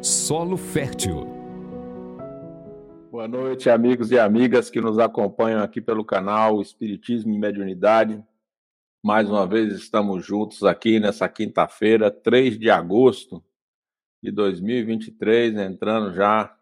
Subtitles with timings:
[0.00, 1.26] Solo Fértil.
[3.10, 8.22] Boa noite, amigos e amigas que nos acompanham aqui pelo canal Espiritismo e Mediunidade.
[9.02, 13.44] Mais uma vez estamos juntos aqui nessa quinta-feira, 3 de agosto
[14.22, 16.56] de 2023, entrando já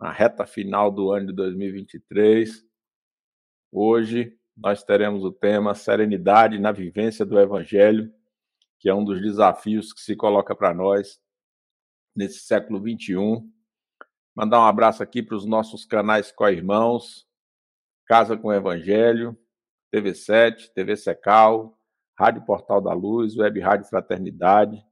[0.00, 2.66] na reta final do ano de 2023.
[3.70, 8.12] Hoje nós teremos o tema Serenidade na Vivência do Evangelho,
[8.80, 11.22] que é um dos desafios que se coloca para nós
[12.14, 13.42] nesse século XXI.
[14.34, 17.26] Mandar um abraço aqui para os nossos canais co-irmãos,
[18.06, 19.36] Casa com Evangelho,
[19.94, 21.78] TV7, TV Secal,
[22.18, 24.84] Rádio Portal da Luz, Web Rádio Fraternidade,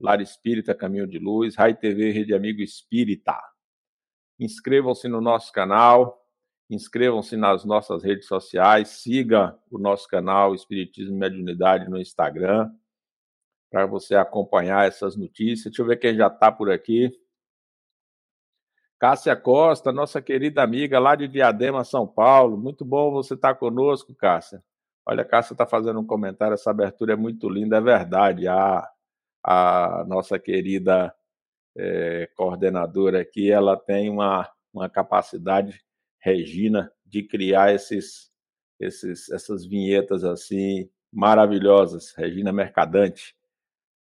[0.00, 3.38] Lar Espírita Caminho de Luz, Rai TV Rede Amigo Espírita.
[4.38, 6.26] Inscrevam-se no nosso canal,
[6.70, 12.70] inscrevam-se nas nossas redes sociais, siga o nosso canal Espiritismo e Mediunidade no Instagram,
[13.70, 15.66] para você acompanhar essas notícias.
[15.66, 17.10] Deixa eu ver quem já está por aqui.
[18.98, 22.58] Cássia Costa, nossa querida amiga lá de Diadema, São Paulo.
[22.58, 24.62] Muito bom você estar tá conosco, Cássia.
[25.06, 28.46] Olha, Cássia está fazendo um comentário, essa abertura é muito linda, é verdade.
[28.46, 28.86] A,
[29.42, 31.14] a nossa querida
[31.76, 35.82] é, coordenadora aqui, ela tem uma, uma capacidade,
[36.18, 38.30] Regina, de criar esses,
[38.78, 42.12] esses, essas vinhetas assim maravilhosas.
[42.14, 43.34] Regina Mercadante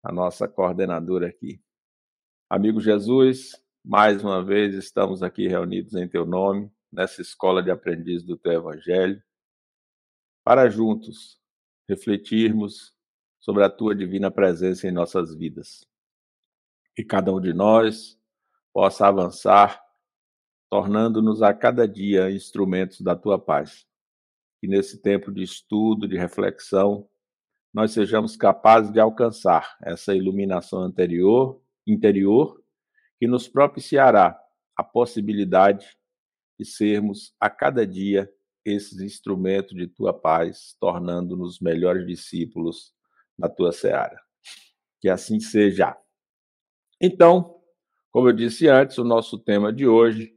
[0.06, 1.60] a nossa coordenadora aqui.
[2.48, 8.22] Amigo Jesus, mais uma vez estamos aqui reunidos em Teu nome, nessa escola de aprendiz
[8.22, 9.20] do Teu Evangelho,
[10.44, 11.40] para juntos
[11.88, 12.94] refletirmos
[13.40, 15.84] sobre a Tua divina presença em nossas vidas.
[16.94, 18.16] Que cada um de nós
[18.72, 19.82] possa avançar,
[20.70, 23.84] tornando-nos a cada dia instrumentos da Tua paz.
[24.60, 27.10] Que nesse tempo de estudo, de reflexão,
[27.76, 32.58] nós sejamos capazes de alcançar essa iluminação anterior, interior,
[33.20, 34.34] que nos propiciará
[34.74, 35.86] a possibilidade
[36.58, 38.32] de sermos a cada dia
[38.64, 42.94] esses instrumentos de tua paz, tornando-nos melhores discípulos
[43.38, 44.18] na tua seara.
[44.98, 45.94] Que assim seja.
[46.98, 47.60] Então,
[48.10, 50.34] como eu disse antes, o nosso tema de hoje,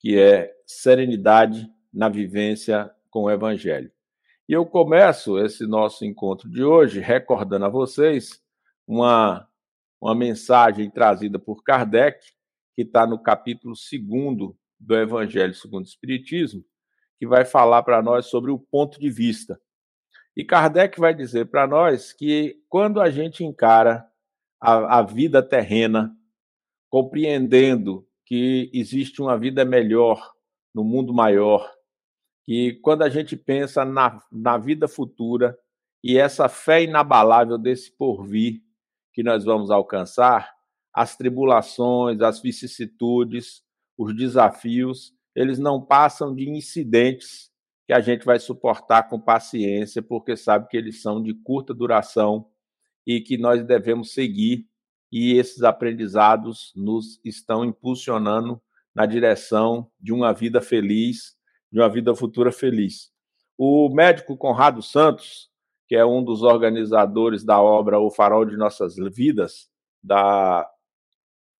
[0.00, 3.90] que é serenidade na vivência com o evangelho.
[4.46, 8.42] E eu começo esse nosso encontro de hoje recordando a vocês
[8.86, 9.48] uma,
[9.98, 12.22] uma mensagem trazida por Kardec,
[12.74, 16.62] que está no capítulo 2 do Evangelho segundo o Espiritismo,
[17.18, 19.58] que vai falar para nós sobre o ponto de vista.
[20.36, 24.06] E Kardec vai dizer para nós que quando a gente encara
[24.60, 26.14] a, a vida terrena,
[26.90, 30.34] compreendendo que existe uma vida melhor
[30.74, 31.66] no mundo maior,
[32.44, 35.58] que quando a gente pensa na, na vida futura
[36.02, 38.60] e essa fé inabalável desse porvir
[39.12, 40.52] que nós vamos alcançar,
[40.92, 43.62] as tribulações, as vicissitudes,
[43.96, 47.50] os desafios, eles não passam de incidentes
[47.86, 52.48] que a gente vai suportar com paciência, porque sabe que eles são de curta duração
[53.06, 54.66] e que nós devemos seguir,
[55.12, 58.60] e esses aprendizados nos estão impulsionando
[58.94, 61.36] na direção de uma vida feliz,
[61.74, 63.10] de uma vida futura feliz.
[63.58, 65.50] O médico Conrado Santos,
[65.88, 69.68] que é um dos organizadores da obra O Farol de Nossas Vidas,
[70.00, 70.70] da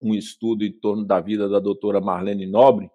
[0.01, 2.89] um estudo em torno da vida da doutora Marlene Nobre,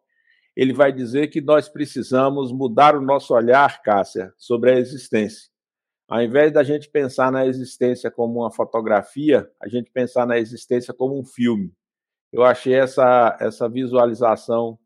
[0.56, 5.50] ele vai dizer que nós precisamos mudar o nosso olhar, Cássia, sobre a existência.
[6.08, 10.94] Ao invés da gente pensar na existência como uma fotografia, a gente pensar na existência
[10.94, 11.74] como um filme.
[12.32, 14.80] Eu achei essa, essa visualização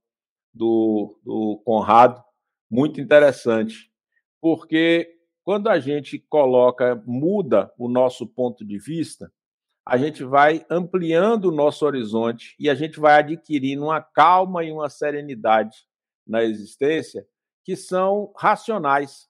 [0.53, 2.24] do, do Conrado
[2.69, 3.91] muito interessante,
[4.41, 5.09] porque
[5.44, 9.31] quando a gente coloca, muda o nosso ponto de vista,
[9.86, 14.72] a gente vai ampliando o nosso horizonte e a gente vai adquirindo uma calma e
[14.72, 15.78] uma serenidade
[16.25, 17.28] na existência
[17.64, 19.28] que são racionais.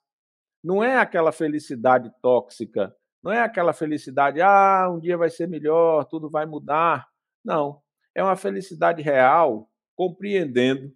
[0.64, 6.06] Não é aquela felicidade tóxica, não é aquela felicidade, ah, um dia vai ser melhor,
[6.06, 7.08] tudo vai mudar.
[7.44, 7.82] Não.
[8.16, 10.94] É uma felicidade real, compreendendo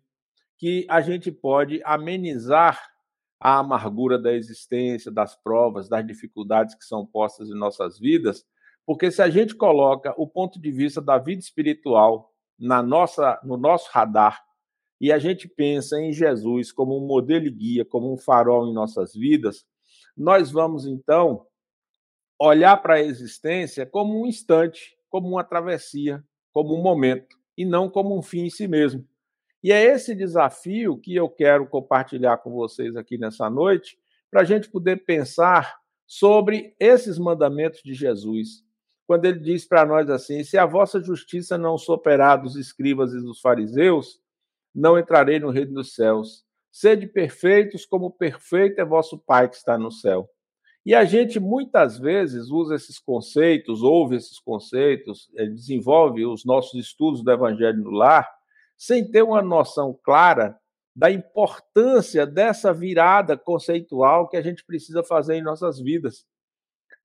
[0.57, 2.81] que a gente pode amenizar
[3.39, 8.43] a amargura da existência, das provas, das dificuldades que são postas em nossas vidas,
[8.85, 13.57] porque se a gente coloca o ponto de vista da vida espiritual na nossa, no
[13.57, 14.41] nosso radar
[14.99, 18.73] e a gente pensa em Jesus como um modelo e guia, como um farol em
[18.73, 19.65] nossas vidas,
[20.15, 21.45] nós vamos então
[22.39, 27.89] olhar para a existência como um instante, como uma travessia, como um momento, e não
[27.89, 29.07] como um fim em si mesmo.
[29.63, 33.97] E é esse desafio que eu quero compartilhar com vocês aqui nessa noite,
[34.29, 38.63] para a gente poder pensar sobre esses mandamentos de Jesus,
[39.05, 43.21] quando ele diz para nós assim: se a vossa justiça não superar dos escribas e
[43.21, 44.19] dos fariseus,
[44.73, 46.45] não entrarei no reino dos céus.
[46.71, 50.29] Sede perfeitos, como perfeito é vosso Pai que está no céu.
[50.85, 56.79] E a gente muitas vezes usa esses conceitos, ouve esses conceitos, eh, desenvolve os nossos
[56.79, 58.29] estudos do Evangelho no lar,
[58.77, 60.57] sem ter uma noção clara
[60.95, 66.25] da importância dessa virada conceitual que a gente precisa fazer em nossas vidas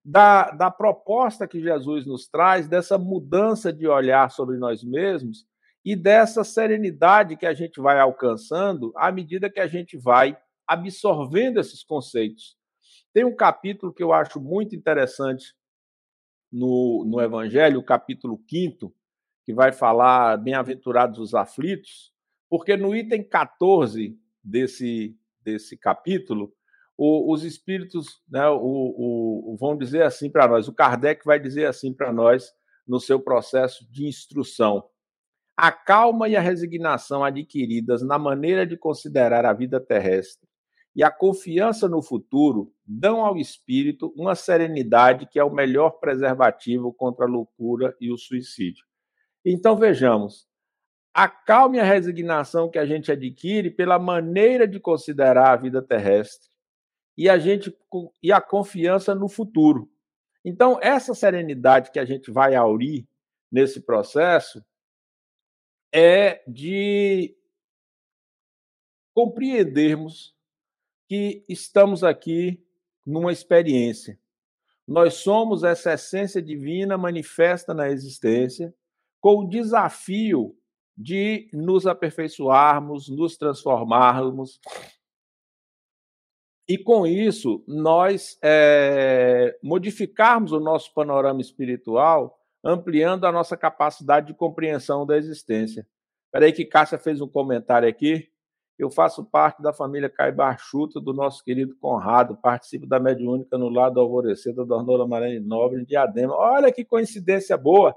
[0.05, 5.47] da, da proposta que Jesus nos traz, dessa mudança de olhar sobre nós mesmos
[5.85, 10.37] e dessa serenidade que a gente vai alcançando à medida que a gente vai
[10.67, 12.57] absorvendo esses conceitos.
[13.13, 15.55] Tem um capítulo que eu acho muito interessante
[16.51, 18.93] no, no Evangelho, o capítulo 5,
[19.45, 22.13] que vai falar bem-aventurados os aflitos,
[22.49, 26.53] porque no item 14 desse, desse capítulo,
[26.97, 31.67] o, os espíritos né, o, o, vão dizer assim para nós, o Kardec vai dizer
[31.67, 32.53] assim para nós
[32.87, 34.85] no seu processo de instrução.
[35.57, 40.49] A calma e a resignação adquiridas na maneira de considerar a vida terrestre
[40.95, 46.93] e a confiança no futuro dão ao espírito uma serenidade que é o melhor preservativo
[46.93, 48.85] contra a loucura e o suicídio.
[49.45, 50.49] Então vejamos,
[51.13, 55.83] a calma e a resignação que a gente adquire pela maneira de considerar a vida
[55.83, 56.51] terrestre
[57.17, 57.77] e a gente
[58.23, 59.91] e a confiança no futuro.
[60.45, 63.07] Então, essa serenidade que a gente vai aurir
[63.51, 64.65] nesse processo
[65.93, 67.37] é de
[69.15, 70.35] compreendermos
[71.07, 72.65] que estamos aqui
[73.05, 74.19] numa experiência.
[74.89, 78.75] Nós somos essa essência divina manifesta na existência,
[79.23, 80.55] com o desafio
[80.99, 84.61] de nos aperfeiçoarmos, nos transformarmos,
[86.69, 94.35] e com isso nós é, modificarmos o nosso panorama espiritual, ampliando a nossa capacidade de
[94.35, 95.87] compreensão da existência.
[96.27, 98.29] Espera aí que Cássia fez um comentário aqui.
[98.79, 103.95] Eu faço parte da família Caibarchuta do nosso querido Conrado, participo da Mediúnica no lado
[103.95, 106.35] do Alvorecer da Dornora Marane Nobre em Diadema.
[106.35, 107.95] Olha que coincidência boa!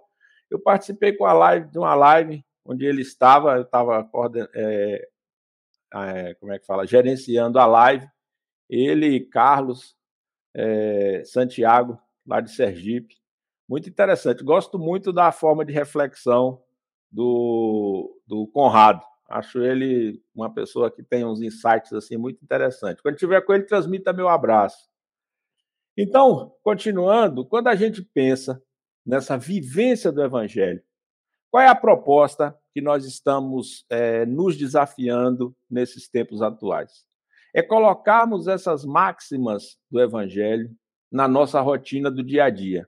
[0.49, 4.09] Eu participei com a live de uma live onde ele estava, eu estava
[4.55, 5.07] é,
[5.93, 8.07] é, como é que fala, gerenciando a live
[8.69, 9.95] ele, Carlos,
[10.53, 13.15] é, Santiago, lá de Sergipe.
[13.67, 14.43] Muito interessante.
[14.43, 16.61] Gosto muito da forma de reflexão
[17.11, 19.03] do, do Conrado.
[19.27, 23.01] Acho ele uma pessoa que tem uns insights assim muito interessantes.
[23.01, 24.87] Quando estiver com ele, transmita meu abraço.
[25.97, 28.61] Então, continuando, quando a gente pensa
[29.05, 30.81] nessa vivência do Evangelho,
[31.51, 37.05] qual é a proposta que nós estamos é, nos desafiando nesses tempos atuais?
[37.55, 40.69] é colocarmos essas máximas do Evangelho
[41.09, 42.85] na nossa rotina do dia a dia.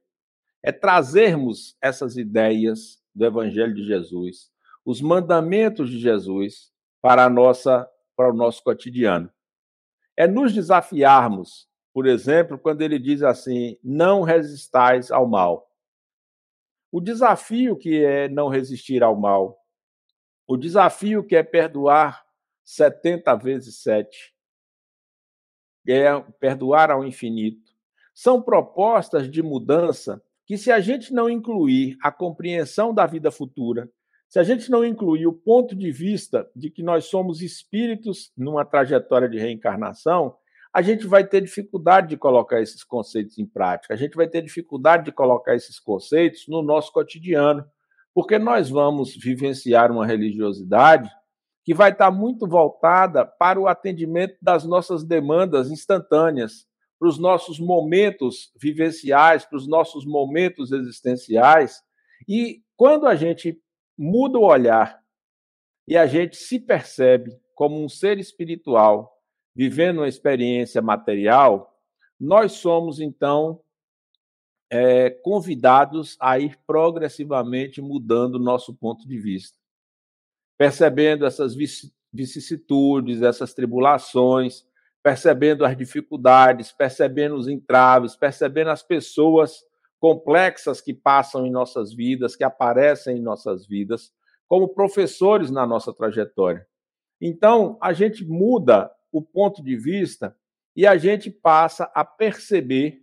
[0.61, 4.51] É trazermos essas ideias do Evangelho de Jesus,
[4.85, 6.69] os mandamentos de Jesus
[7.01, 9.31] para a nossa para o nosso cotidiano.
[10.17, 15.66] É nos desafiarmos, por exemplo, quando ele diz assim: "Não resistais ao mal".
[16.91, 19.57] O desafio que é não resistir ao mal,
[20.47, 22.25] o desafio que é perdoar
[22.63, 24.33] 70 vezes 7,
[25.87, 27.71] é perdoar ao infinito.
[28.13, 33.89] São propostas de mudança que, se a gente não incluir a compreensão da vida futura,
[34.29, 38.65] se a gente não incluir o ponto de vista de que nós somos espíritos numa
[38.65, 40.35] trajetória de reencarnação,
[40.77, 44.43] a gente vai ter dificuldade de colocar esses conceitos em prática, a gente vai ter
[44.43, 47.65] dificuldade de colocar esses conceitos no nosso cotidiano,
[48.13, 51.09] porque nós vamos vivenciar uma religiosidade
[51.65, 56.67] que vai estar muito voltada para o atendimento das nossas demandas instantâneas,
[56.99, 61.81] para os nossos momentos vivenciais, para os nossos momentos existenciais.
[62.29, 63.59] E quando a gente
[63.97, 64.99] muda o olhar
[65.87, 69.16] e a gente se percebe como um ser espiritual
[69.57, 71.75] vivendo uma experiência material,
[72.19, 73.59] nós somos então
[74.69, 79.57] é, convidados a ir progressivamente mudando nosso ponto de vista
[80.57, 81.55] percebendo essas
[82.11, 84.65] vicissitudes, essas tribulações,
[85.03, 89.63] percebendo as dificuldades, percebendo os entraves, percebendo as pessoas
[89.99, 94.11] complexas que passam em nossas vidas, que aparecem em nossas vidas,
[94.47, 96.65] como professores na nossa trajetória.
[97.21, 100.35] Então, a gente muda o ponto de vista
[100.75, 103.01] e a gente passa a perceber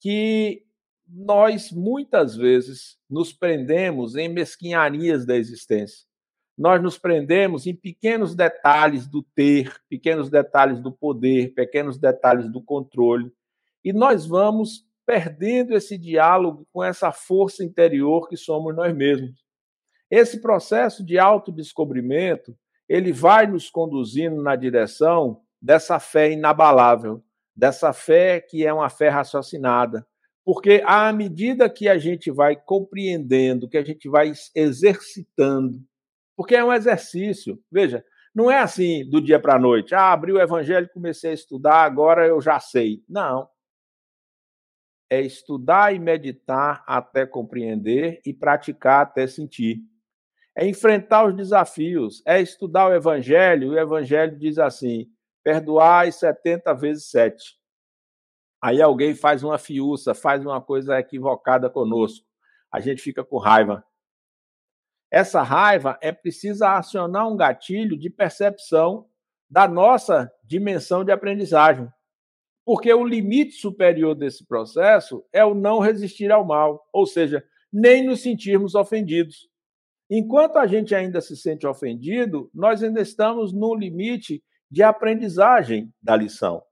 [0.00, 0.64] que
[1.08, 6.06] nós muitas vezes nos prendemos em mesquinharias da existência
[6.56, 12.62] nós nos prendemos em pequenos detalhes do ter, pequenos detalhes do poder, pequenos detalhes do
[12.62, 13.30] controle,
[13.84, 19.44] e nós vamos perdendo esse diálogo com essa força interior que somos nós mesmos.
[20.10, 22.56] Esse processo de autodescobrimento,
[22.88, 29.08] ele vai nos conduzindo na direção dessa fé inabalável, dessa fé que é uma fé
[29.08, 30.06] raciocinada.
[30.44, 35.82] Porque à medida que a gente vai compreendendo, que a gente vai exercitando,
[36.36, 37.60] porque é um exercício.
[37.72, 38.04] Veja,
[38.36, 39.94] não é assim do dia para a noite.
[39.94, 43.02] Ah, abri o evangelho, comecei a estudar, agora eu já sei.
[43.08, 43.48] Não.
[45.08, 49.80] É estudar e meditar até compreender e praticar até sentir.
[50.54, 55.10] É enfrentar os desafios, é estudar o evangelho, o evangelho diz assim:
[55.46, 57.56] perdoai 70 vezes 7.
[58.60, 62.26] Aí alguém faz uma fiúça, faz uma coisa equivocada conosco.
[62.68, 63.84] A gente fica com raiva.
[65.08, 69.08] Essa raiva é precisa acionar um gatilho de percepção
[69.48, 71.88] da nossa dimensão de aprendizagem.
[72.64, 78.04] Porque o limite superior desse processo é o não resistir ao mal, ou seja, nem
[78.04, 79.48] nos sentirmos ofendidos.
[80.10, 86.16] Enquanto a gente ainda se sente ofendido, nós ainda estamos no limite de aprendizagem da
[86.16, 86.62] lição.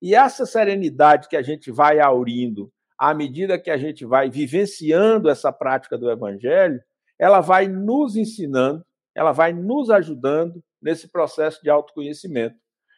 [0.00, 5.28] E essa serenidade que a gente vai aurindo à medida que a gente vai vivenciando
[5.28, 6.80] essa prática do evangelho,
[7.18, 8.84] ela vai nos ensinando,
[9.14, 12.56] ela vai nos ajudando nesse processo de autoconhecimento.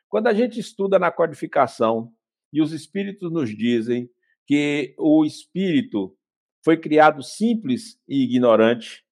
[0.08, 2.12] Quando a gente estuda na codificação
[2.52, 4.08] e os espíritos nos dizem
[4.46, 6.16] que o espírito
[6.64, 9.04] foi criado simples e ignorante,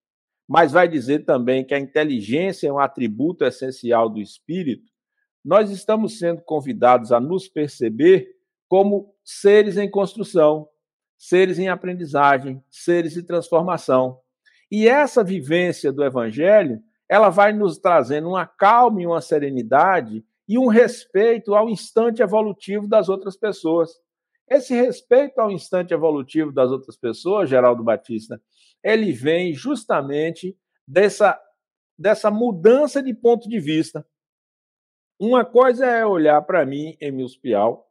[0.48, 4.90] mas vai dizer também que a inteligência é um atributo essencial do espírito,
[5.46, 8.34] nós estamos sendo convidados a nos perceber
[8.68, 10.68] como seres em construção,
[11.16, 14.18] seres em aprendizagem, seres de transformação.
[14.68, 20.58] E essa vivência do evangelho, ela vai nos trazendo uma calma e uma serenidade e
[20.58, 23.92] um respeito ao instante evolutivo das outras pessoas.
[24.50, 28.42] Esse respeito ao instante evolutivo das outras pessoas, Geraldo Batista,
[28.82, 31.40] ele vem justamente dessa,
[31.96, 34.04] dessa mudança de ponto de vista.
[35.18, 37.90] Uma coisa é olhar para mim, Emil Pial,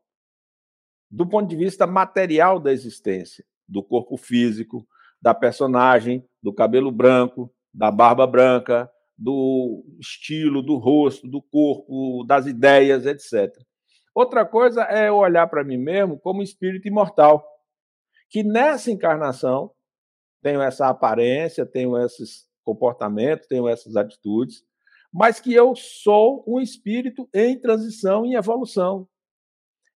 [1.09, 4.87] do ponto de vista material da existência, do corpo físico,
[5.19, 12.45] da personagem, do cabelo branco, da barba branca, do estilo, do rosto, do corpo, das
[12.45, 13.51] ideias, etc.
[14.13, 17.43] Outra coisa é olhar para mim mesmo como espírito imortal,
[18.29, 19.71] que nessa encarnação
[20.43, 24.63] tenho essa aparência, tenho esses comportamentos, tenho essas atitudes,
[25.15, 29.07] mas que eu sou um espírito em transição e evolução.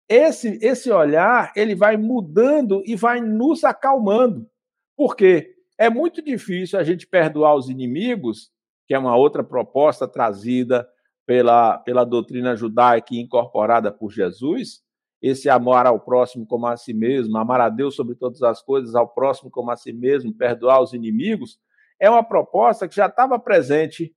[0.09, 4.45] Esse esse olhar, ele vai mudando e vai nos acalmando.
[4.93, 5.55] Por quê?
[5.77, 8.51] É muito difícil a gente perdoar os inimigos,
[8.85, 10.85] que é uma outra proposta trazida
[11.25, 14.81] pela, pela doutrina judaica incorporada por Jesus,
[15.21, 18.95] esse amor ao próximo como a si mesmo, amar a Deus sobre todas as coisas,
[18.95, 21.57] ao próximo como a si mesmo, perdoar os inimigos,
[22.01, 24.13] é uma proposta que já estava presente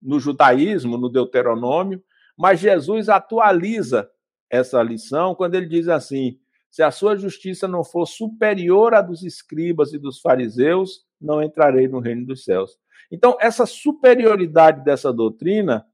[0.00, 2.02] no judaísmo, no Deuteronômio,
[2.36, 4.10] mas Jesus atualiza
[4.48, 6.38] essa lição quando ele diz assim:
[6.70, 11.88] se a sua justiça não for superior à dos escribas e dos fariseus, não entrarei
[11.88, 12.78] no reino dos céus.
[13.10, 15.84] Então, essa superioridade dessa doutrina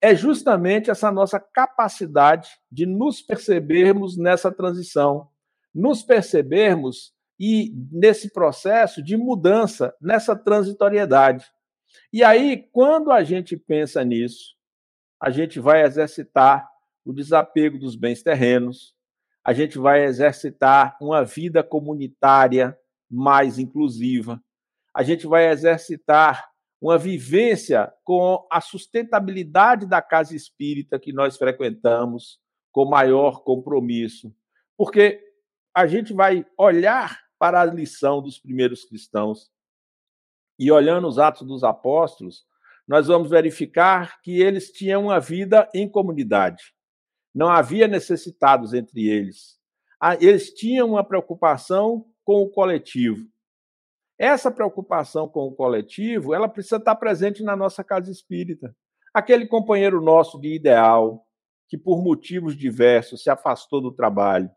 [0.00, 5.28] é justamente essa nossa capacidade de nos percebermos nessa transição,
[5.74, 11.46] nos percebermos e nesse processo de mudança, nessa transitoriedade.
[12.12, 14.54] E aí, quando a gente pensa nisso,
[15.20, 16.68] a gente vai exercitar
[17.04, 18.94] o desapego dos bens terrenos,
[19.44, 22.76] a gente vai exercitar uma vida comunitária
[23.08, 24.42] mais inclusiva,
[24.94, 26.50] a gente vai exercitar
[26.80, 32.38] uma vivência com a sustentabilidade da casa espírita que nós frequentamos,
[32.72, 34.34] com maior compromisso.
[34.76, 35.22] Porque
[35.74, 39.50] a gente vai olhar para a lição dos primeiros cristãos
[40.58, 42.44] e olhando os Atos dos Apóstolos,
[42.86, 46.74] nós vamos verificar que eles tinham uma vida em comunidade.
[47.34, 49.58] Não havia necessitados entre eles.
[50.00, 53.26] Ah, eles tinham uma preocupação com o coletivo.
[54.18, 58.74] Essa preocupação com o coletivo, ela precisa estar presente na nossa casa espírita.
[59.12, 61.26] Aquele companheiro nosso de ideal,
[61.68, 64.50] que por motivos diversos se afastou do trabalho.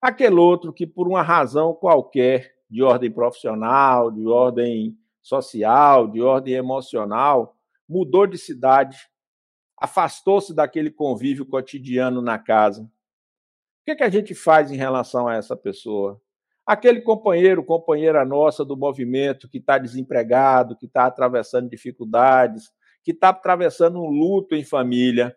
[0.00, 6.54] Aquele outro que por uma razão qualquer, de ordem profissional, de ordem social, de ordem
[6.54, 7.56] emocional,
[7.88, 8.98] mudou de cidade,
[9.80, 12.82] afastou-se daquele convívio cotidiano na casa.
[12.82, 12.88] O
[13.86, 16.20] que, é que a gente faz em relação a essa pessoa?
[16.66, 22.70] Aquele companheiro, companheira nossa do movimento que está desempregado, que está atravessando dificuldades,
[23.02, 25.34] que está atravessando um luto em família.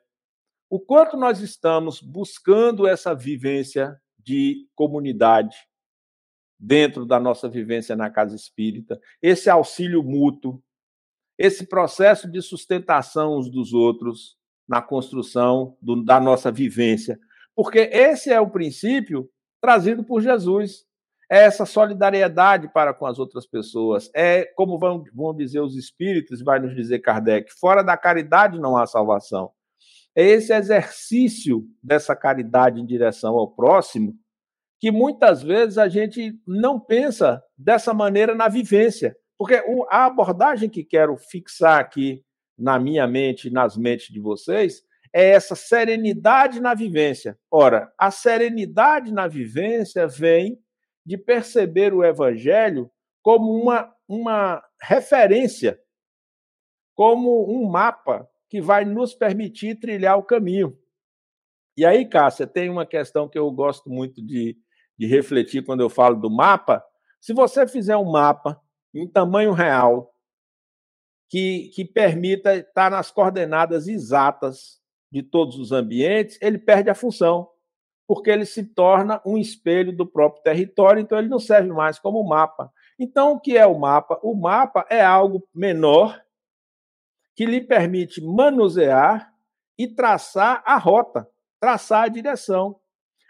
[0.69, 5.55] O quanto nós estamos buscando essa vivência de comunidade,
[6.59, 10.61] dentro da nossa vivência na casa espírita, esse auxílio mútuo,
[11.37, 14.37] esse processo de sustentação uns dos outros
[14.67, 17.19] na construção do, da nossa vivência.
[17.55, 19.29] Porque esse é o princípio
[19.61, 20.85] trazido por Jesus.
[21.29, 24.09] É essa solidariedade para com as outras pessoas.
[24.15, 28.77] É, como vão, vão dizer os espíritos, vai nos dizer Kardec, fora da caridade não
[28.77, 29.51] há salvação.
[30.15, 34.15] É esse exercício dessa caridade em direção ao próximo
[34.79, 39.17] que muitas vezes a gente não pensa dessa maneira na vivência.
[39.37, 42.23] Porque a abordagem que quero fixar aqui
[42.57, 44.81] na minha mente, nas mentes de vocês,
[45.13, 47.37] é essa serenidade na vivência.
[47.51, 50.59] Ora, a serenidade na vivência vem
[51.05, 52.91] de perceber o evangelho
[53.21, 55.79] como uma, uma referência,
[56.95, 60.77] como um mapa que vai nos permitir trilhar o caminho.
[61.77, 64.57] E aí, Cássia, tem uma questão que eu gosto muito de,
[64.97, 66.83] de refletir quando eu falo do mapa.
[67.19, 68.59] Se você fizer um mapa
[68.93, 70.13] em tamanho real,
[71.29, 74.79] que, que permita estar nas coordenadas exatas
[75.11, 77.49] de todos os ambientes, ele perde a função,
[78.07, 82.27] porque ele se torna um espelho do próprio território, então ele não serve mais como
[82.27, 82.71] mapa.
[82.99, 84.19] Então, o que é o mapa?
[84.23, 86.21] O mapa é algo menor
[87.35, 89.31] que lhe permite manusear
[89.77, 92.79] e traçar a rota, traçar a direção.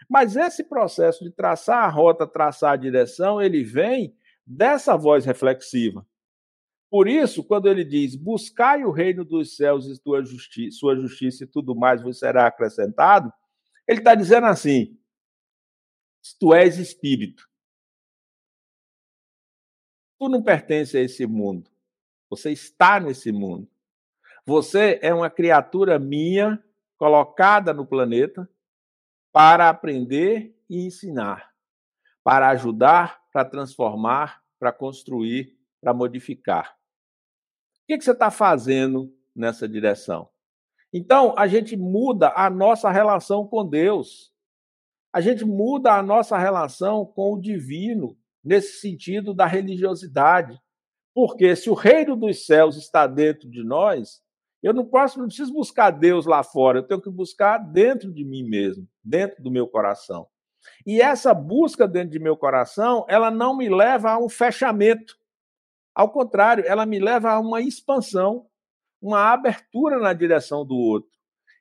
[0.08, 6.06] Mas esse processo de traçar a rota, traçar a direção, ele vem dessa voz reflexiva.
[6.90, 11.44] Por isso, quando ele diz: Buscai o reino dos céus e sua justiça, sua justiça
[11.44, 13.30] e tudo mais vos será acrescentado,
[13.86, 14.98] ele está dizendo assim:
[16.40, 17.46] Tu és espírito.
[20.18, 21.70] Tu não pertence a esse mundo.
[22.30, 23.68] Você está nesse mundo.
[24.44, 26.62] Você é uma criatura minha,
[26.96, 28.48] colocada no planeta,
[29.32, 31.52] para aprender e ensinar,
[32.22, 36.76] para ajudar, para transformar, para construir, para modificar.
[37.82, 40.28] O que, você está fazendo nessa direção?
[40.92, 44.32] Então, a gente muda a nossa relação com Deus.
[45.12, 50.58] A gente muda a nossa relação com o divino, nesse sentido da religiosidade.
[51.14, 54.22] Porque se o reino dos céus está dentro de nós,
[54.62, 58.24] eu não posso, não preciso buscar Deus lá fora, eu tenho que buscar dentro de
[58.24, 60.26] mim mesmo, dentro do meu coração.
[60.86, 65.16] E essa busca dentro de meu coração, ela não me leva a um fechamento.
[65.94, 68.46] Ao contrário, ela me leva a uma expansão,
[69.00, 71.10] uma abertura na direção do outro.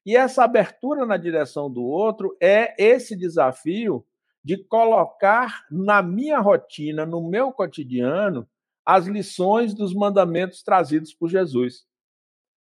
[0.05, 4.05] E essa abertura na direção do outro é esse desafio
[4.43, 8.47] de colocar na minha rotina, no meu cotidiano,
[8.85, 11.86] as lições dos mandamentos trazidos por Jesus.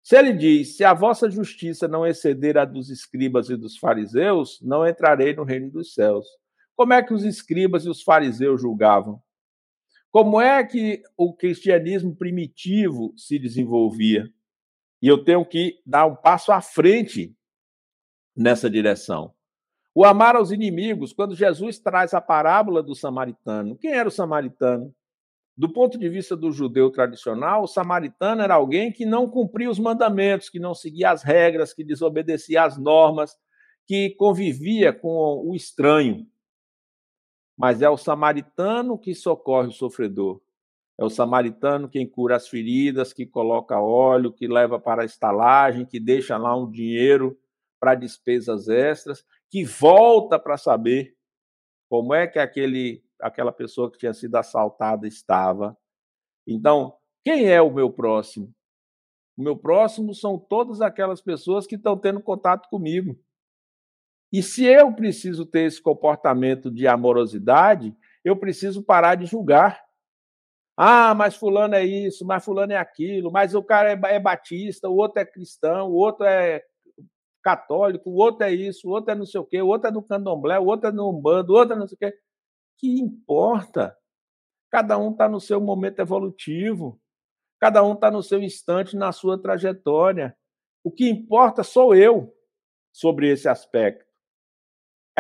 [0.03, 4.61] Se ele diz: Se a vossa justiça não exceder a dos escribas e dos fariseus,
[4.63, 6.27] não entrarei no reino dos céus.
[6.75, 9.23] Como é que os escribas e os fariseus julgavam?
[10.11, 14.29] Como é que o cristianismo primitivo se desenvolvia?
[15.01, 17.35] E eu tenho que dar um passo à frente
[18.37, 19.33] nessa direção.
[19.95, 24.95] O amar aos inimigos, quando Jesus traz a parábola do samaritano, quem era o samaritano?
[25.61, 29.79] Do ponto de vista do judeu tradicional, o samaritano era alguém que não cumpria os
[29.79, 33.37] mandamentos, que não seguia as regras, que desobedecia às normas,
[33.87, 36.27] que convivia com o estranho
[37.61, 40.41] mas é o samaritano que socorre o sofredor.
[40.97, 45.85] É o samaritano quem cura as feridas, que coloca óleo, que leva para a estalagem,
[45.85, 47.39] que deixa lá um dinheiro
[47.79, 51.15] para despesas extras, que volta para saber
[51.87, 55.77] como é que aquele, aquela pessoa que tinha sido assaltada estava.
[56.47, 58.53] Então, quem é o meu próximo?
[59.37, 63.19] O meu próximo são todas aquelas pessoas que estão tendo contato comigo.
[64.33, 69.83] E se eu preciso ter esse comportamento de amorosidade, eu preciso parar de julgar.
[70.77, 74.89] Ah, mas fulano é isso, mas fulano é aquilo, mas o cara é, é batista,
[74.89, 76.63] o outro é cristão, o outro é
[77.43, 79.91] católico, o outro é isso, o outro é não sei o quê, o outro é
[79.91, 82.15] no candomblé, o outro é no umbando, o outro é não sei o quê.
[82.81, 83.97] Que importa?
[84.71, 87.01] Cada um está no seu momento evolutivo,
[87.59, 90.37] cada um está no seu instante, na sua trajetória.
[90.83, 92.35] O que importa sou eu
[92.93, 94.11] sobre esse aspecto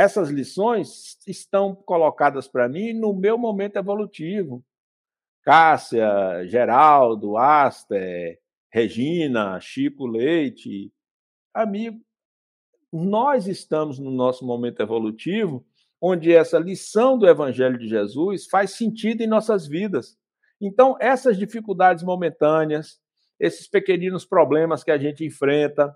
[0.00, 4.64] essas lições estão colocadas para mim no meu momento evolutivo.
[5.42, 8.40] Cássia, Geraldo, Aster,
[8.72, 10.90] Regina, Chico Leite,
[11.52, 12.00] amigo,
[12.90, 15.66] nós estamos no nosso momento evolutivo
[16.00, 20.18] onde essa lição do Evangelho de Jesus faz sentido em nossas vidas.
[20.60, 23.00] Então, essas dificuldades momentâneas,
[23.38, 25.94] esses pequeninos problemas que a gente enfrenta,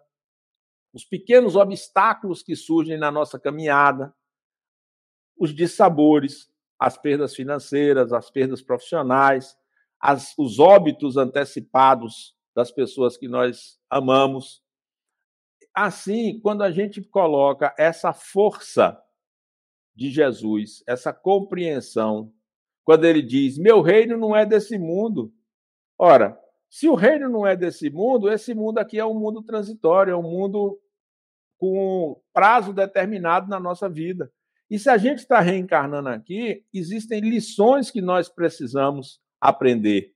[0.92, 4.14] os pequenos obstáculos que surgem na nossa caminhada,
[5.38, 9.56] os dissabores, as perdas financeiras, as perdas profissionais,
[10.00, 14.62] as, os óbitos antecipados das pessoas que nós amamos.
[15.74, 19.02] Assim, quando a gente coloca essa força
[19.94, 22.32] de Jesus, essa compreensão,
[22.84, 25.32] quando ele diz: Meu reino não é desse mundo.
[25.98, 30.12] Ora, se o reino não é desse mundo, esse mundo aqui é um mundo transitório,
[30.12, 30.78] é um mundo
[31.56, 34.30] com prazo determinado na nossa vida.
[34.68, 40.14] E se a gente está reencarnando aqui, existem lições que nós precisamos aprender.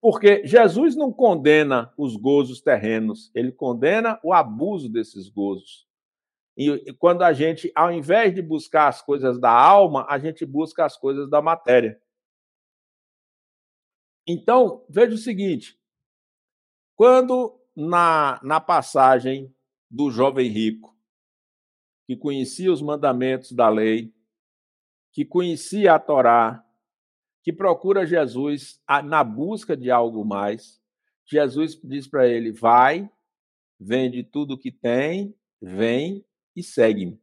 [0.00, 5.87] Porque Jesus não condena os gozos terrenos, ele condena o abuso desses gozos.
[6.58, 10.84] E quando a gente, ao invés de buscar as coisas da alma, a gente busca
[10.84, 12.02] as coisas da matéria.
[14.26, 15.80] Então, veja o seguinte:
[16.96, 19.54] quando na, na passagem
[19.88, 20.98] do jovem rico,
[22.08, 24.12] que conhecia os mandamentos da lei,
[25.12, 26.66] que conhecia a Torá,
[27.44, 30.82] que procura Jesus na busca de algo mais,
[31.24, 33.08] Jesus diz para ele: vai,
[33.78, 37.20] vende tudo que tem, vem e segue-me.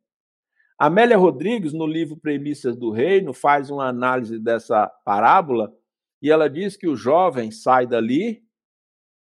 [0.78, 5.74] Amélia Rodrigues, no livro Premissas do Reino, faz uma análise dessa parábola
[6.22, 8.44] e ela diz que o jovem sai dali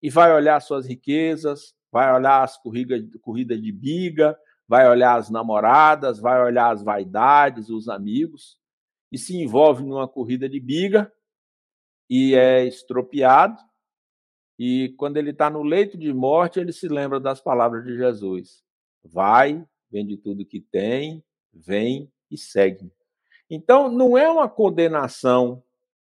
[0.03, 4.37] e vai olhar suas riquezas, vai olhar as corridas de biga,
[4.69, 8.59] vai olhar as namoradas, vai olhar as vaidades, os amigos,
[9.13, 11.13] e se envolve numa corrida de biga
[12.11, 13.61] e é estropiado.
[14.59, 18.65] E quando ele está no leito de morte, ele se lembra das palavras de Jesus:
[19.05, 22.93] Vai, vende tudo que tem, vem e segue.
[23.49, 25.63] Então, não é uma condenação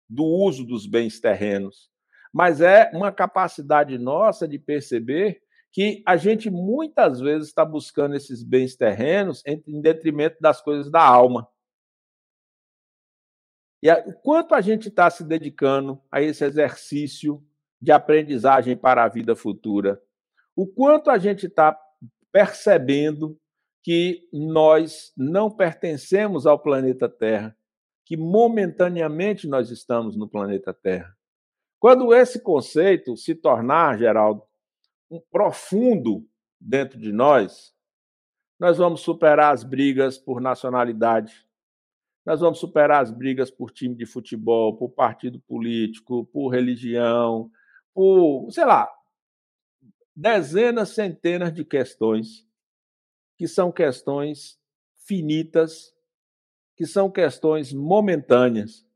[0.10, 1.90] do uso dos bens terrenos,
[2.32, 5.42] mas é uma capacidade nossa de perceber
[5.72, 11.02] que a gente muitas vezes está buscando esses bens terrenos em detrimento das coisas da
[11.02, 11.48] alma.
[13.82, 17.44] E o quanto a gente está se dedicando a esse exercício
[17.82, 20.02] de aprendizagem para a vida futura?
[20.56, 21.78] O quanto a gente está
[22.32, 23.38] percebendo
[23.84, 27.56] que nós não pertencemos ao planeta Terra,
[28.06, 31.14] que momentaneamente nós estamos no planeta Terra.
[31.80, 34.42] Quando esse conceito se tornar, Geraldo,
[35.12, 36.26] um profundo
[36.60, 37.76] dentro de nós,
[38.58, 41.46] nós vamos superar as brigas por nacionalidade,
[42.26, 47.52] nós vamos superar as brigas por time de futebol, por partido político, por religião,
[47.94, 48.90] por, sei lá,
[50.16, 52.48] dezenas, centenas de questões
[53.44, 54.58] que são questões
[55.06, 55.94] finitas,
[56.78, 58.88] que são questões momentâneas.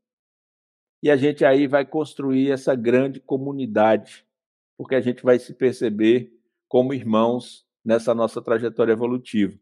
[1.02, 4.26] E a gente aí vai construir essa grande comunidade,
[4.74, 6.32] porque a gente vai se perceber
[6.66, 9.54] como irmãos nessa nossa trajetória evolutiva.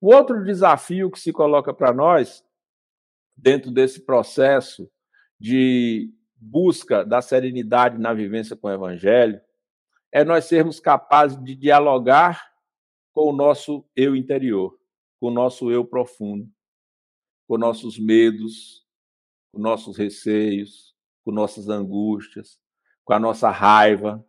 [0.00, 2.44] O outro desafio que se coloca para nós,
[3.36, 4.88] dentro desse processo
[5.36, 9.40] de busca da serenidade na vivência com o Evangelho,
[10.12, 12.51] é nós sermos capazes de dialogar
[13.12, 14.78] com o nosso eu interior,
[15.20, 16.48] com o nosso eu profundo,
[17.46, 18.86] com nossos medos,
[19.52, 20.94] com nossos receios,
[21.24, 22.58] com nossas angústias,
[23.04, 24.24] com a nossa raiva,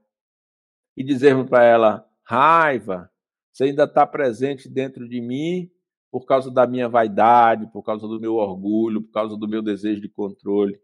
[0.95, 3.09] e dizermos para ela: raiva,
[3.51, 5.71] você ainda está presente dentro de mim
[6.11, 10.01] por causa da minha vaidade, por causa do meu orgulho, por causa do meu desejo
[10.01, 10.79] de controle.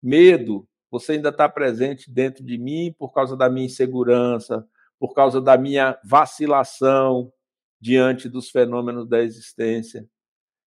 [0.00, 4.66] Medo, você ainda está presente dentro de mim por causa da minha insegurança,
[4.98, 7.32] por causa da minha vacilação,
[7.80, 10.08] diante dos fenômenos da existência.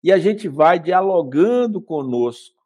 [0.03, 2.57] E a gente vai dialogando conosco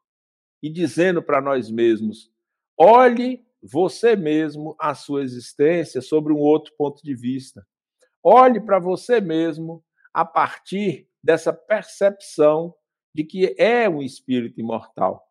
[0.62, 2.30] e dizendo para nós mesmos:
[2.78, 7.66] olhe você mesmo a sua existência sobre um outro ponto de vista.
[8.22, 12.74] Olhe para você mesmo a partir dessa percepção
[13.14, 15.26] de que é um espírito imortal.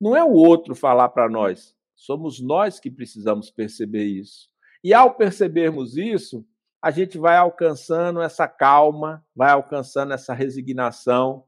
[0.00, 4.48] Não é o outro falar para nós, somos nós que precisamos perceber isso.
[4.82, 6.46] E ao percebermos isso,
[6.84, 11.46] a gente vai alcançando essa calma, vai alcançando essa resignação,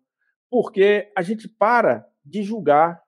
[0.51, 3.03] porque a gente para de julgar.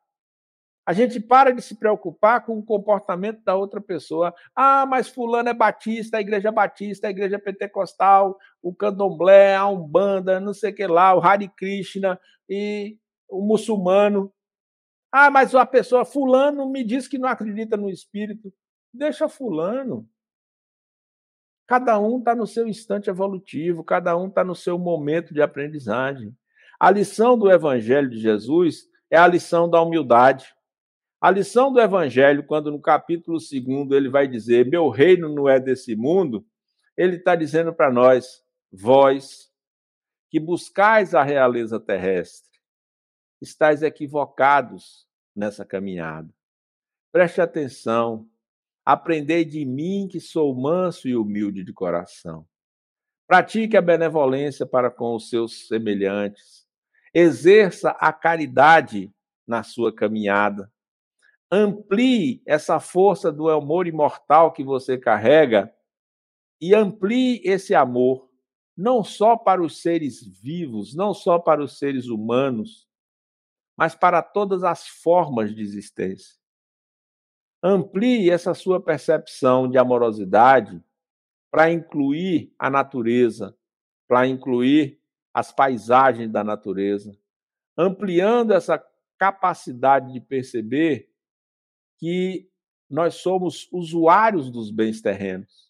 [0.86, 4.34] A gente para de se preocupar com o comportamento da outra pessoa.
[4.54, 10.38] Ah, mas fulano é batista, a igreja batista, a igreja pentecostal, o candomblé, a umbanda,
[10.38, 14.30] não sei o que lá, o Hare Krishna e o muçulmano.
[15.10, 18.52] Ah, mas a pessoa fulano me diz que não acredita no espírito.
[18.92, 20.06] Deixa fulano.
[21.68, 26.34] Cada um está no seu instante evolutivo, cada um está no seu momento de aprendizagem.
[26.80, 30.54] A lição do Evangelho de Jesus é a lição da humildade.
[31.20, 35.60] A lição do Evangelho, quando no capítulo 2 ele vai dizer: Meu reino não é
[35.60, 36.46] desse mundo,
[36.96, 39.52] ele está dizendo para nós: Vós
[40.30, 42.58] que buscais a realeza terrestre,
[43.42, 46.32] estáis equivocados nessa caminhada.
[47.12, 48.26] Preste atenção.
[48.88, 52.48] Aprendei de mim, que sou manso e humilde de coração.
[53.26, 56.66] Pratique a benevolência para com os seus semelhantes.
[57.12, 59.12] Exerça a caridade
[59.46, 60.72] na sua caminhada.
[61.52, 65.70] Amplie essa força do amor imortal que você carrega
[66.58, 68.26] e amplie esse amor
[68.74, 72.88] não só para os seres vivos, não só para os seres humanos,
[73.76, 76.37] mas para todas as formas de existência.
[77.62, 80.82] Amplie essa sua percepção de amorosidade
[81.50, 83.56] para incluir a natureza,
[84.06, 85.00] para incluir
[85.34, 87.16] as paisagens da natureza,
[87.76, 88.82] ampliando essa
[89.18, 91.10] capacidade de perceber
[91.98, 92.48] que
[92.88, 95.68] nós somos usuários dos bens terrenos,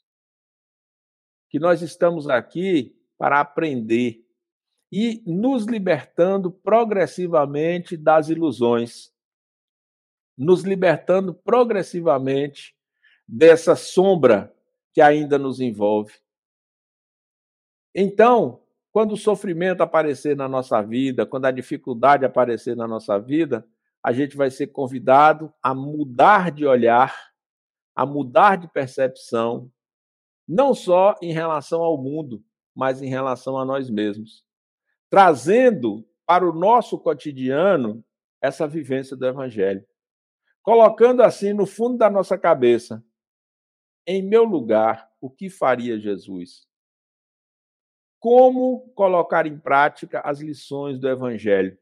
[1.49, 4.25] que nós estamos aqui para aprender
[4.93, 9.13] e nos libertando progressivamente das ilusões,
[10.39, 12.77] nos libertando progressivamente
[13.27, 14.55] dessa sombra
[14.93, 16.15] que ainda nos envolve.
[17.95, 23.67] Então, quando o sofrimento aparecer na nossa vida, quando a dificuldade aparecer na nossa vida,
[24.03, 27.15] a gente vai ser convidado a mudar de olhar,
[27.95, 29.71] a mudar de percepção,
[30.47, 32.43] não só em relação ao mundo,
[32.75, 34.45] mas em relação a nós mesmos,
[35.11, 38.05] trazendo para o nosso cotidiano
[38.41, 39.85] essa vivência do Evangelho,
[40.63, 43.05] colocando assim no fundo da nossa cabeça:
[44.07, 46.67] em meu lugar, o que faria Jesus?
[48.21, 51.79] Como colocar em prática as lições do Evangelho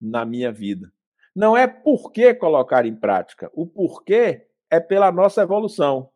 [0.00, 0.92] na minha vida?
[1.34, 6.10] Não é por que colocar em prática, o porquê é pela nossa evolução.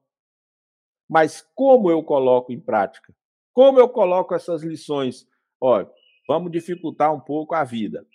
[1.09, 3.15] Mas como eu coloco em prática?
[3.53, 5.29] Como eu coloco essas lições?
[5.61, 5.91] Olha,
[6.27, 8.07] vamos dificultar um pouco a vida.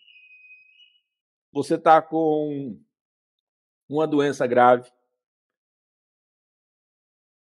[1.53, 2.79] Você está com
[3.89, 4.91] uma doença grave,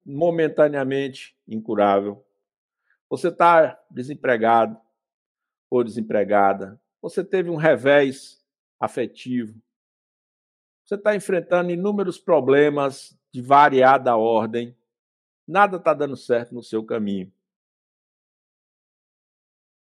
[0.05, 2.23] momentaneamente incurável.
[3.09, 4.79] Você está desempregado
[5.69, 6.79] ou desempregada.
[7.01, 8.43] Você teve um revés
[8.79, 9.59] afetivo.
[10.85, 14.77] Você está enfrentando inúmeros problemas de variada ordem.
[15.47, 17.33] Nada está dando certo no seu caminho.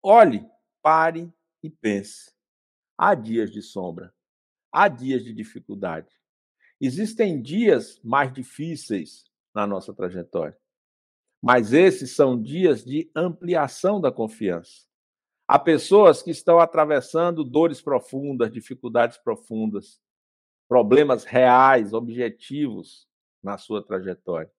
[0.02, 0.50] Olhe,
[0.82, 2.36] pare e pense.
[2.98, 4.14] Há dias de sombra,
[4.72, 6.17] há dias de dificuldade.
[6.80, 10.58] Existem dias mais difíceis na nossa trajetória,
[11.42, 14.86] mas esses são dias de ampliação da confiança.
[15.48, 20.00] Há pessoas que estão atravessando dores profundas, dificuldades profundas,
[20.68, 23.08] problemas reais, objetivos
[23.42, 24.52] na sua trajetória.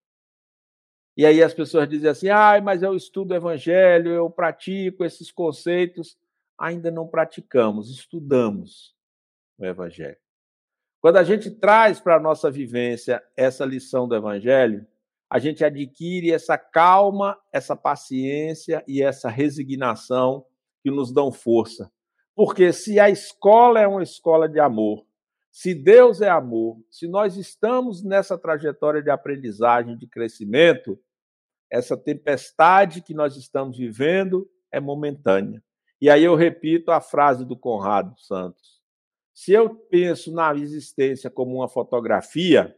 [1.16, 5.31] E aí as pessoas dizem assim: ah, mas eu estudo o evangelho, eu pratico esses
[5.31, 6.16] conceitos.
[6.57, 8.96] Ainda não praticamos, estudamos
[9.59, 10.18] o evangelho.
[11.01, 14.87] Quando a gente traz para a nossa vivência essa lição do evangelho,
[15.31, 20.45] a gente adquire essa calma, essa paciência e essa resignação
[20.83, 21.91] que nos dão força.
[22.35, 25.05] Porque se a escola é uma escola de amor,
[25.51, 30.99] se Deus é amor, se nós estamos nessa trajetória de aprendizagem, de crescimento,
[31.71, 35.63] essa tempestade que nós estamos vivendo é momentânea.
[36.01, 38.78] E aí eu repito a frase do Conrado Santos.
[39.40, 42.77] Se eu penso na existência como uma fotografia,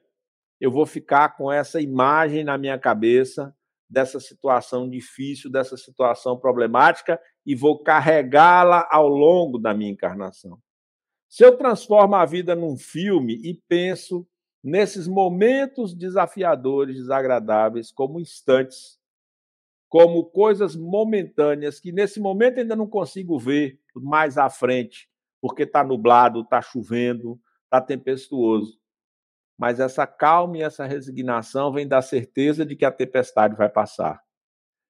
[0.61, 3.57] eu vou ficar com essa imagem na minha cabeça
[3.88, 10.61] dessa situação difícil, dessa situação problemática e vou carregá-la ao longo da minha encarnação.
[11.31, 14.29] Se eu transformo a vida num filme e penso
[14.62, 18.99] nesses momentos desafiadores, desagradáveis, como instantes,
[19.88, 25.10] como coisas momentâneas que nesse momento ainda não consigo ver mais à frente,
[25.40, 28.79] porque está nublado, está chovendo, está tempestuoso.
[29.59, 34.22] Mas essa calma e essa resignação vem da certeza de que a tempestade vai passar,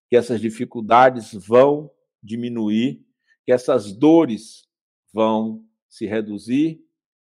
[0.08, 1.90] que essas dificuldades vão
[2.22, 3.04] diminuir,
[3.44, 4.68] que essas dores
[5.12, 6.80] vão se reduzir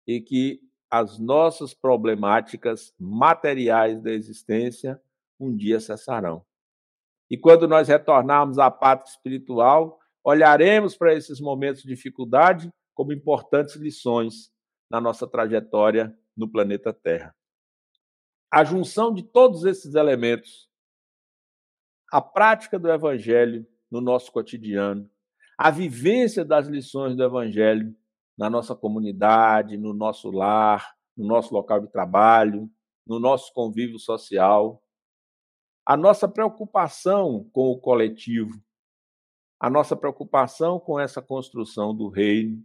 [0.07, 0.61] e que
[0.91, 5.01] as nossas problemáticas materiais da existência
[5.39, 6.45] um dia cessarão.
[7.31, 13.77] E quando nós retornarmos à pátria espiritual, olharemos para esses momentos de dificuldade como importantes
[13.77, 14.51] lições
[14.91, 17.37] na nossa trajetória no planeta Terra.
[18.51, 20.71] A junção de todos esses elementos,
[22.11, 25.09] a prática do Evangelho no nosso cotidiano,
[25.59, 27.95] a vivência das lições do Evangelho
[28.37, 32.71] na nossa comunidade, no nosso lar, no nosso local de trabalho,
[33.07, 34.83] no nosso convívio social,
[35.85, 38.59] a nossa preocupação com o coletivo,
[39.61, 42.65] a nossa preocupação com essa construção do reino,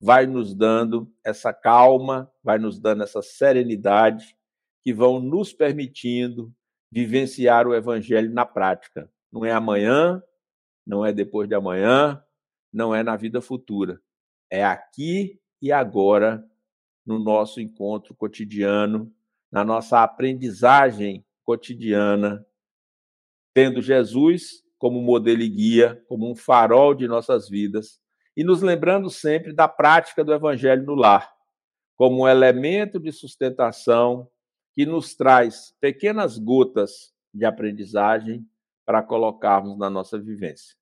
[0.00, 4.36] vai nos dando essa calma, vai nos dando essa serenidade
[4.84, 6.52] que vão nos permitindo
[6.90, 9.10] vivenciar o evangelho na prática.
[9.30, 10.22] Não é amanhã,
[10.86, 12.22] não é depois de amanhã,
[12.72, 14.00] não é na vida futura.
[14.50, 16.44] É aqui e agora,
[17.04, 19.12] no nosso encontro cotidiano,
[19.50, 22.46] na nossa aprendizagem cotidiana,
[23.52, 28.00] tendo Jesus como modelo e guia, como um farol de nossas vidas,
[28.38, 31.34] e nos lembrando sempre da prática do Evangelho no lar,
[31.96, 34.30] como um elemento de sustentação
[34.76, 38.48] que nos traz pequenas gotas de aprendizagem
[38.86, 40.76] para colocarmos na nossa vivência.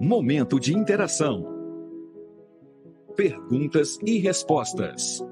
[0.00, 1.44] Momento de interação.
[3.14, 5.22] Perguntas e respostas.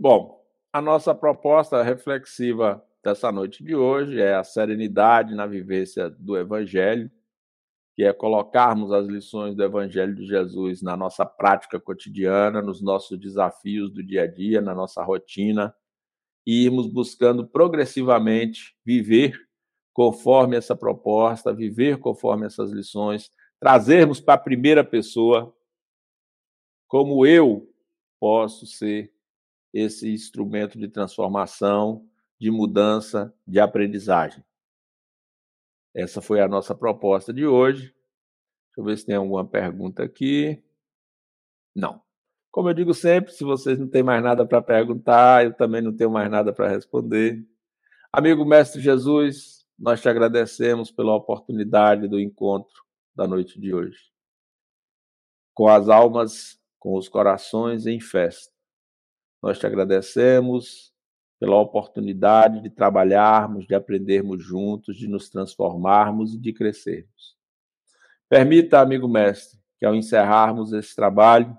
[0.00, 6.36] Bom, a nossa proposta reflexiva dessa noite de hoje é a serenidade na vivência do
[6.36, 7.10] Evangelho,
[7.96, 13.18] que é colocarmos as lições do Evangelho de Jesus na nossa prática cotidiana, nos nossos
[13.18, 15.74] desafios do dia a dia, na nossa rotina,
[16.46, 19.36] e irmos buscando progressivamente viver
[19.92, 25.52] conforme essa proposta, viver conforme essas lições, trazermos para a primeira pessoa
[26.86, 27.68] como eu
[28.20, 29.12] posso ser
[29.72, 32.06] esse instrumento de transformação,
[32.38, 34.44] de mudança, de aprendizagem.
[35.94, 37.82] Essa foi a nossa proposta de hoje.
[37.82, 40.62] Deixa eu ver se tem alguma pergunta aqui.
[41.74, 42.00] Não.
[42.50, 45.94] Como eu digo sempre, se vocês não têm mais nada para perguntar, eu também não
[45.94, 47.44] tenho mais nada para responder.
[48.12, 53.98] Amigo Mestre Jesus, nós te agradecemos pela oportunidade do encontro da noite de hoje.
[55.52, 58.57] Com as almas, com os corações em festa
[59.42, 60.92] nós te agradecemos
[61.38, 67.36] pela oportunidade de trabalharmos, de aprendermos juntos, de nos transformarmos e de crescermos.
[68.28, 71.56] Permita, amigo mestre, que ao encerrarmos esse trabalho,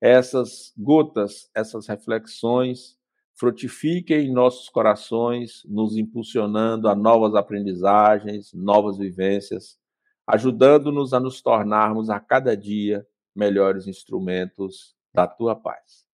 [0.00, 2.98] essas gotas, essas reflexões
[3.34, 9.78] frutifiquem em nossos corações, nos impulsionando a novas aprendizagens, novas vivências,
[10.26, 16.11] ajudando-nos a nos tornarmos a cada dia melhores instrumentos da tua paz.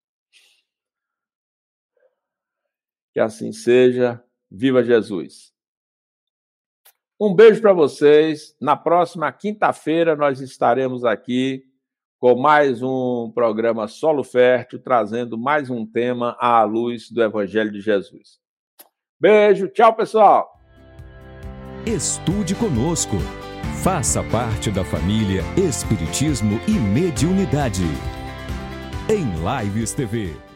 [3.18, 4.22] Que assim seja.
[4.48, 5.52] Viva Jesus!
[7.20, 8.54] Um beijo para vocês.
[8.60, 11.64] Na próxima quinta-feira nós estaremos aqui
[12.20, 17.80] com mais um programa Solo Fértil, trazendo mais um tema à luz do Evangelho de
[17.80, 18.38] Jesus.
[19.18, 20.56] Beijo, tchau, pessoal.
[21.84, 23.16] Estude conosco.
[23.82, 27.82] Faça parte da família Espiritismo e Mediunidade.
[29.10, 30.47] Em Lives TV.